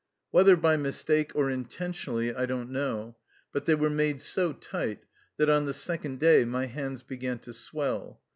[0.31, 3.17] Whether by mistake or in tentionally, I don't know,
[3.51, 5.03] but they were made so tight
[5.37, 8.19] that on the second day my hands began to swell.